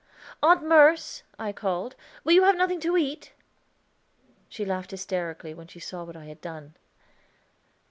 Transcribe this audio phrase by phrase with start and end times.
[0.41, 3.33] "Aunt Merce," I called, "will you have nothing to eat?"
[4.49, 6.73] She laughed hysterically, when she saw what I had done.